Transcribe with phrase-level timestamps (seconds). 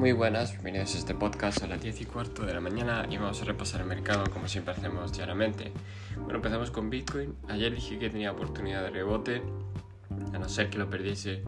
[0.00, 3.18] Muy buenas, bienvenidos a este podcast a las 10 y cuarto de la mañana y
[3.18, 5.72] vamos a repasar el mercado como siempre hacemos diariamente.
[6.16, 7.36] Bueno, empezamos con Bitcoin.
[7.48, 9.42] Ayer dije que tenía oportunidad de rebote,
[10.32, 11.42] a no ser que lo perdiese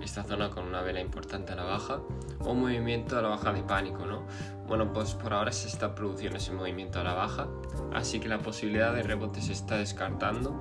[0.00, 2.00] esta zona con una vela importante a la baja
[2.38, 4.22] o un movimiento a la baja de pánico, ¿no?
[4.68, 7.48] Bueno, pues por ahora se está produciendo ese movimiento a la baja,
[7.92, 10.54] así que la posibilidad de rebote se está descartando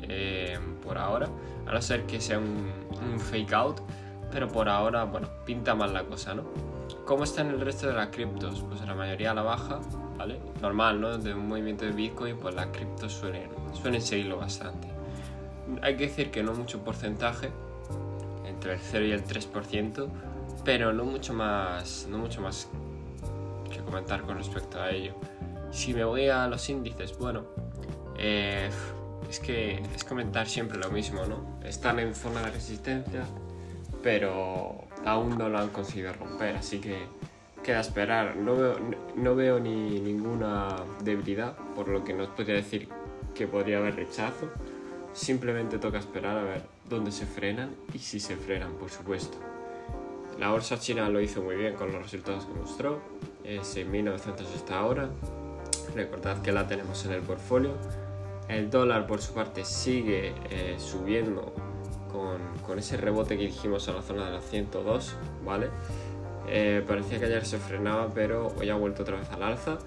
[0.00, 1.28] eh, por ahora,
[1.66, 2.72] a no ser que sea un,
[3.02, 3.82] un fake out
[4.30, 6.44] pero por ahora, bueno, pinta mal la cosa, ¿no?
[7.04, 8.64] ¿Cómo están el resto de las criptos?
[8.68, 9.80] Pues la mayoría a la baja,
[10.16, 10.38] ¿vale?
[10.60, 11.18] Normal, ¿no?
[11.18, 14.88] De un movimiento de Bitcoin, pues las criptos suelen, suelen seguirlo bastante.
[15.82, 17.50] Hay que decir que no mucho porcentaje,
[18.46, 20.08] entre el 0 y el 3%,
[20.64, 22.68] pero no mucho más, no mucho más
[23.70, 25.14] que comentar con respecto a ello.
[25.70, 27.44] Si me voy a los índices, bueno,
[28.18, 28.68] eh,
[29.28, 31.60] es que es comentar siempre lo mismo, ¿no?
[31.64, 33.24] Están en zona de resistencia,
[34.02, 36.98] pero aún no lo han conseguido romper, así que
[37.62, 38.36] queda esperar.
[38.36, 38.76] No veo,
[39.16, 42.88] no veo ni ninguna debilidad, por lo que no podría decir
[43.34, 44.50] que podría haber rechazo.
[45.12, 49.38] Simplemente toca esperar a ver dónde se frenan y si se frenan, por supuesto.
[50.38, 53.00] La bolsa china lo hizo muy bien con los resultados que mostró.
[53.44, 55.10] Es en 1900 hasta ahora.
[55.94, 57.74] Recordad que la tenemos en el portfolio.
[58.48, 61.52] El dólar, por su parte, sigue eh, subiendo
[62.12, 65.68] con, ese rebote que dijimos a la zona de las 102, ¿vale?
[66.48, 69.78] Eh, parecía que ayer se frenaba, pero hoy ha vuelto otra vez al alza.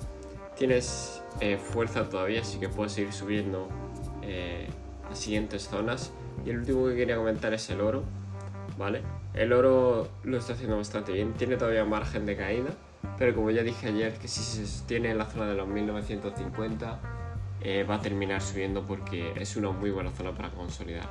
[0.57, 3.67] Tienes eh, fuerza todavía, así que puedes seguir subiendo
[4.21, 4.67] eh,
[5.09, 6.11] a siguientes zonas.
[6.45, 8.03] Y el último que quería comentar es el oro,
[8.77, 9.01] ¿vale?
[9.33, 12.71] El oro lo está haciendo bastante bien, tiene todavía margen de caída,
[13.17, 16.99] pero como ya dije ayer, que si se sostiene en la zona de los 1950,
[17.89, 21.07] va a terminar subiendo porque es una muy buena zona para consolidar.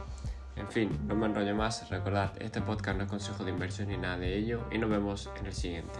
[0.56, 3.96] En fin, no me enrollo más, recordad, este podcast no es consejo de inversión ni
[3.96, 5.98] nada de ello y nos vemos en el siguiente.